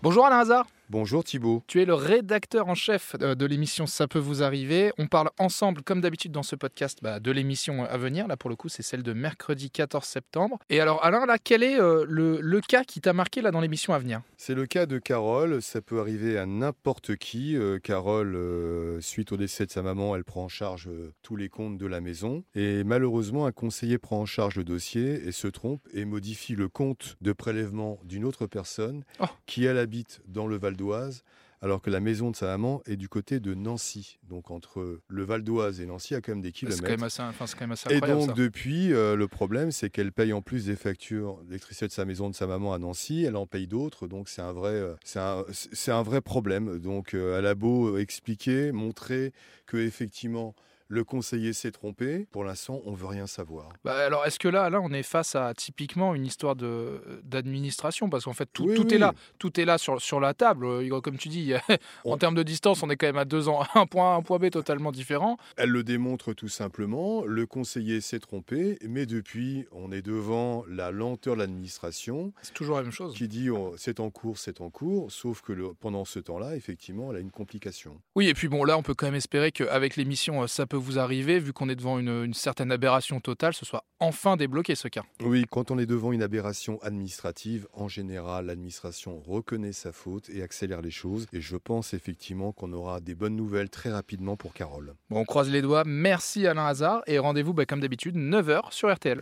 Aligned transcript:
Bonjour 0.00 0.26
Alain 0.26 0.38
Hazard. 0.38 0.64
Bonjour 0.90 1.22
Thibault. 1.22 1.62
Tu 1.66 1.82
es 1.82 1.84
le 1.84 1.92
rédacteur 1.92 2.66
en 2.66 2.74
chef 2.74 3.14
euh, 3.20 3.34
de 3.34 3.44
l'émission 3.44 3.86
Ça 3.86 4.08
peut 4.08 4.18
vous 4.18 4.42
arriver. 4.42 4.90
On 4.96 5.06
parle 5.06 5.28
ensemble, 5.38 5.82
comme 5.82 6.00
d'habitude 6.00 6.32
dans 6.32 6.42
ce 6.42 6.56
podcast, 6.56 7.00
bah, 7.02 7.20
de 7.20 7.30
l'émission 7.30 7.84
à 7.84 7.98
venir. 7.98 8.26
Là, 8.26 8.38
pour 8.38 8.48
le 8.48 8.56
coup, 8.56 8.70
c'est 8.70 8.82
celle 8.82 9.02
de 9.02 9.12
mercredi 9.12 9.70
14 9.70 10.02
septembre. 10.02 10.58
Et 10.70 10.80
alors, 10.80 11.04
Alain, 11.04 11.26
là, 11.26 11.36
quel 11.36 11.62
est 11.62 11.78
euh, 11.78 12.06
le, 12.08 12.60
cas 12.62 12.84
qui 12.84 13.02
t'a 13.02 13.12
marqué 13.12 13.42
là 13.42 13.50
dans 13.50 13.60
l'émission 13.60 13.92
à 13.92 13.98
venir? 13.98 14.22
C'est 14.38 14.54
le 14.54 14.64
cas 14.64 14.86
de 14.86 14.98
Carole. 14.98 15.60
Ça 15.60 15.82
peut 15.82 16.00
arriver 16.00 16.38
à 16.38 16.46
n'importe 16.46 17.16
qui. 17.16 17.54
Euh, 17.54 17.78
Carole, 17.78 18.98
suite 19.02 19.30
au 19.32 19.36
décès 19.36 19.66
de 19.66 19.70
sa 19.70 19.82
maman, 19.82 20.16
elle 20.16 20.24
prend 20.24 20.44
en 20.44 20.48
charge 20.48 20.88
tous 21.20 21.36
les 21.36 21.50
comptes 21.50 21.76
de 21.76 21.86
la 21.86 22.00
maison. 22.00 22.44
Et 22.54 22.82
malheureusement, 22.82 23.44
un 23.44 23.52
conseiller 23.52 23.98
prend 23.98 24.20
en 24.20 24.26
charge 24.26 24.56
le 24.56 24.64
dossier 24.64 25.28
et 25.28 25.32
se 25.32 25.48
trompe 25.48 25.86
et 25.92 26.06
modifie 26.06 26.54
le 26.54 26.70
compte 26.70 27.18
de 27.20 27.34
prélèvement 27.34 27.98
d'une 28.04 28.24
autre 28.24 28.46
personne 28.46 29.04
oh. 29.20 29.26
qui, 29.44 29.66
elle, 29.66 29.76
habite 29.76 30.22
dans 30.26 30.46
le 30.46 30.56
Val 30.56 30.77
d'Oise, 30.78 31.22
alors 31.60 31.82
que 31.82 31.90
la 31.90 32.00
maison 32.00 32.30
de 32.30 32.36
sa 32.36 32.46
maman 32.46 32.82
est 32.86 32.96
du 32.96 33.08
côté 33.08 33.40
de 33.40 33.54
Nancy. 33.54 34.18
Donc 34.28 34.50
entre 34.50 35.00
le 35.08 35.24
Val 35.24 35.42
d'Oise 35.42 35.80
et 35.80 35.86
Nancy, 35.86 36.12
il 36.12 36.14
y 36.14 36.16
a 36.16 36.20
quand 36.20 36.32
même 36.32 36.40
des 36.40 36.52
kilomètres. 36.52 36.80
C'est 36.80 36.88
quand, 36.88 37.60
même 37.60 37.72
assez 37.72 37.92
Et 37.92 38.00
donc 38.00 38.34
depuis, 38.34 38.92
euh, 38.92 39.16
le 39.16 39.28
problème, 39.28 39.72
c'est 39.72 39.90
qu'elle 39.90 40.12
paye 40.12 40.32
en 40.32 40.40
plus 40.40 40.66
des 40.66 40.76
factures 40.76 41.42
d'électricité 41.44 41.86
de 41.86 41.92
sa 41.92 42.04
maison 42.04 42.30
de 42.30 42.34
sa 42.34 42.46
maman 42.46 42.72
à 42.72 42.78
Nancy, 42.78 43.24
elle 43.24 43.36
en 43.36 43.46
paye 43.46 43.66
d'autres, 43.66 44.06
donc 44.06 44.28
c'est 44.28 44.42
un 44.42 44.52
vrai, 44.52 44.70
euh, 44.70 44.94
c'est 45.04 45.90
un, 45.92 46.02
vrai 46.02 46.20
problème. 46.20 46.78
Donc 46.78 47.14
euh, 47.14 47.38
elle 47.38 47.46
a 47.46 47.54
beau 47.54 47.98
expliquer, 47.98 48.72
montrer 48.72 49.32
que 49.66 49.76
effectivement 49.76 50.54
le 50.88 51.04
conseiller 51.04 51.52
s'est 51.52 51.70
trompé. 51.70 52.26
Pour 52.32 52.44
l'instant, 52.44 52.80
on 52.84 52.94
veut 52.94 53.06
rien 53.06 53.26
savoir. 53.26 53.68
Bah 53.84 53.96
alors, 53.98 54.26
est-ce 54.26 54.38
que 54.38 54.48
là, 54.48 54.70
là, 54.70 54.80
on 54.82 54.90
est 54.90 55.02
face 55.02 55.36
à 55.36 55.52
typiquement 55.54 56.14
une 56.14 56.26
histoire 56.26 56.56
de 56.56 57.00
d'administration? 57.22 58.08
Parce 58.08 58.24
qu'en 58.24 58.32
fait, 58.32 58.48
tout, 58.52 58.72
tout 58.74 58.92
est 58.92 58.98
là, 58.98 59.12
tout 59.38 59.60
est 59.60 59.64
là 59.64 59.78
sur, 59.78 60.00
sur 60.00 60.18
la 60.18 60.34
table. 60.34 60.64
Euh, 60.64 61.00
comme 61.00 61.18
tu 61.18 61.28
dis, 61.28 61.52
en 62.04 62.16
termes 62.16 62.34
de 62.34 62.42
distance, 62.42 62.82
on 62.82 62.90
est 62.90 62.96
quand 62.96 63.06
même 63.06 63.18
à 63.18 63.26
deux 63.26 63.48
ans, 63.48 63.62
un 63.74 63.86
point 63.86 64.14
A, 64.14 64.16
un 64.16 64.22
point 64.22 64.38
B 64.38 64.50
totalement 64.50 64.90
différent. 64.90 65.36
Elle 65.56 65.70
le 65.70 65.84
démontre 65.84 66.32
tout 66.32 66.48
simplement. 66.48 67.24
Le 67.24 67.46
conseiller 67.46 68.00
s'est 68.00 68.18
trompé, 68.18 68.78
mais 68.82 69.06
depuis, 69.06 69.66
on 69.72 69.92
est 69.92 70.02
devant 70.02 70.64
la 70.68 70.90
lenteur 70.90 71.34
de 71.34 71.40
l'administration. 71.40 72.32
C'est 72.42 72.54
toujours 72.54 72.76
la 72.76 72.82
même 72.82 72.92
chose. 72.92 73.14
Qui 73.14 73.28
dit 73.28 73.50
oh, 73.50 73.74
c'est 73.76 74.00
en 74.00 74.10
cours, 74.10 74.38
c'est 74.38 74.60
en 74.60 74.70
cours, 74.70 75.12
sauf 75.12 75.42
que 75.42 75.52
le, 75.52 75.74
pendant 75.74 76.04
ce 76.04 76.18
temps-là, 76.18 76.56
effectivement, 76.56 77.10
elle 77.10 77.18
a 77.18 77.20
une 77.20 77.30
complication. 77.30 78.00
Oui, 78.14 78.28
et 78.28 78.34
puis 78.34 78.48
bon, 78.48 78.64
là, 78.64 78.78
on 78.78 78.82
peut 78.82 78.94
quand 78.94 79.06
même 79.06 79.14
espérer 79.14 79.52
qu'avec 79.52 79.96
l'émission, 79.96 80.42
euh, 80.42 80.46
ça 80.46 80.66
peut 80.66 80.77
vous 80.78 80.98
arriver, 80.98 81.38
vu 81.38 81.52
qu'on 81.52 81.68
est 81.68 81.76
devant 81.76 81.98
une, 81.98 82.34
certaine 82.34 82.72
aberration 82.72 83.20
totale, 83.20 83.54
ce 83.54 83.64
soit 83.64 83.84
enfin 84.00 84.36
débloqué 84.36 84.74
ce 84.74 84.88
cas. 84.88 85.02
Oui, 85.22 85.44
quand 85.50 85.70
on 85.70 85.78
est 85.78 85.86
devant 85.86 86.12
une 86.12 86.22
aberration 86.22 86.80
administrative, 86.82 87.66
en 87.72 87.88
général, 87.88 88.46
l'administration 88.46 89.20
reconnaît 89.20 89.72
sa 89.72 89.92
faute 89.92 90.30
et 90.30 90.42
accélère 90.42 90.80
les 90.80 90.90
choses. 90.90 91.26
Et 91.32 91.40
je 91.40 91.56
pense 91.56 91.94
effectivement 91.94 92.52
qu'on 92.52 92.72
aura 92.72 93.00
des 93.00 93.14
bonnes 93.14 93.36
nouvelles 93.36 93.70
très 93.70 93.90
rapidement 93.90 94.36
pour 94.36 94.54
Carole. 94.54 94.94
Bon, 95.10 95.20
on 95.20 95.24
croise 95.24 95.50
les 95.50 95.62
doigts. 95.62 95.82
Merci 95.86 96.46
Alain 96.46 96.66
Hazard 96.66 97.02
et 97.06 97.18
rendez-vous 97.18 97.54
bah, 97.54 97.66
comme 97.66 97.80
d'habitude 97.80 98.16
9h 98.16 98.72
sur 98.72 98.92
RTL. 98.92 99.20